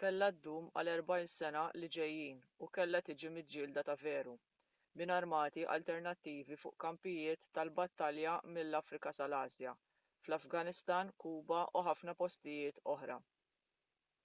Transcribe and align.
kellha 0.00 0.26
ddum 0.38 0.64
għall-40 0.80 1.28
sena 1.34 1.60
li 1.82 1.88
ġejjin 1.94 2.42
u 2.66 2.66
kellha 2.78 3.00
tiġi 3.06 3.30
miġġielda 3.36 3.84
ta' 3.90 3.94
veru 4.02 4.34
minn 5.02 5.14
armati 5.14 5.64
alternattivi 5.76 6.58
fuq 6.64 6.76
kampijiet 6.84 7.48
tal-battalja 7.60 8.36
mill-afrika 8.58 9.14
sal-asja 9.20 9.74
fl-afganistan 10.26 11.14
kuba 11.26 11.62
u 11.82 11.84
ħafna 11.88 12.16
postijiet 12.24 12.84
oħra 12.96 13.18